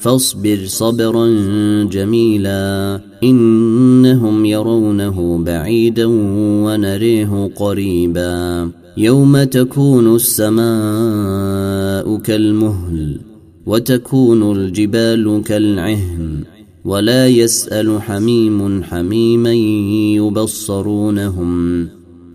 [0.00, 1.26] فاصبر صبرا
[1.84, 6.06] جميلا إنهم يرونه بعيدا
[6.64, 13.20] ونريه قريبا يوم تكون السماء كالمهل
[13.66, 16.44] وتكون الجبال كالعهن
[16.84, 19.52] ولا يسأل حميم حميما
[20.16, 21.88] يبصرونهم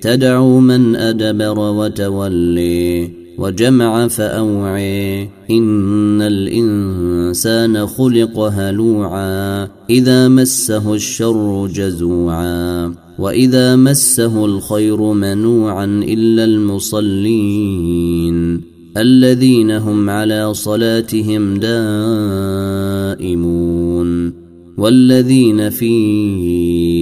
[0.00, 13.76] تدعو من أدبر وتولي وجمع فأوعي إن الإنسان خلق هلوعا إذا مسه الشر جزوعا وإذا
[13.76, 17.90] مسه الخير منوعا إلا المصلين
[18.96, 21.54] الذين هم على صلاتهم
[23.18, 23.40] دائمون
[24.78, 25.70] والذين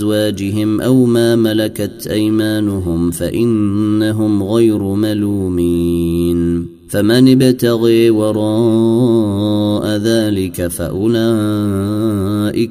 [0.00, 11.20] أزواجهم أو ما ملكت أيمانهم فإنهم غير ملومين فمن ابتغي وراء ذلك فأولئك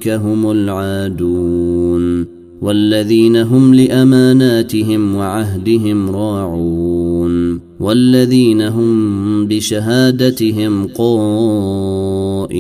[0.10, 2.26] هم العادون
[2.62, 12.60] والذين هم لأماناتهم وعهدهم راعون والذين هم بشهادتهم قائمون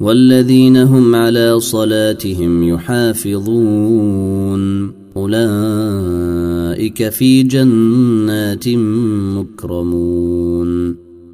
[0.00, 4.14] والذين هم على صلاتهم يحافظون
[5.16, 8.68] أولئك في جنات
[9.38, 11.03] مكرمون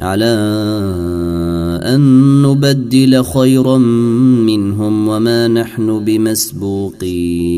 [0.00, 0.36] على
[1.82, 3.78] أن نبدل خيرا
[4.46, 7.50] منهم وما نحن بمسبوقين.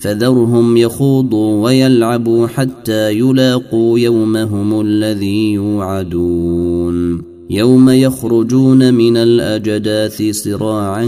[0.00, 7.22] فذرهم يخوضوا ويلعبوا حتى يلاقوا يومهم الذي يوعدون.
[7.50, 11.06] يوم يخرجون من الأجداث سراعا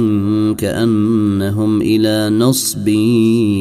[0.58, 2.88] كأنهم إلى نصب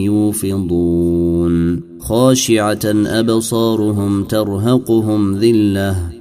[0.06, 1.82] يوفضون.
[2.00, 6.21] خاشعة أبصارهم ترهقهم ذلة.